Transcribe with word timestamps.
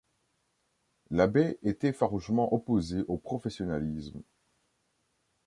L'abbé 1.11 1.59
était 1.61 1.93
farouchement 1.93 2.51
opposé 2.55 3.03
au 3.07 3.17
professionnalisme. 3.17 4.23